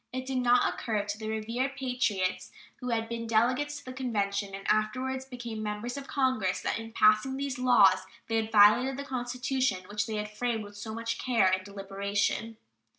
It 0.11 0.25
did 0.25 0.39
not 0.39 0.67
occur 0.73 1.05
to 1.05 1.17
the 1.19 1.27
revered 1.29 1.75
patriots 1.75 2.51
who 2.77 2.89
had 2.89 3.07
been 3.07 3.27
delegates 3.27 3.77
to 3.77 3.85
the 3.85 3.93
Convention, 3.93 4.55
and 4.55 4.67
afterwards 4.67 5.25
became 5.25 5.61
members 5.61 5.95
of 5.95 6.07
Congress, 6.07 6.59
that 6.61 6.79
in 6.79 6.91
passing 6.91 7.37
these 7.37 7.59
laws 7.59 8.07
they 8.27 8.37
had 8.37 8.51
violated 8.51 8.97
the 8.97 9.03
Constitution 9.03 9.83
which 9.87 10.07
they 10.07 10.15
had 10.15 10.35
framed 10.35 10.63
with 10.63 10.75
so 10.75 10.95
much 10.95 11.19
care 11.19 11.51
and 11.51 11.63
deliberation. 11.63 12.57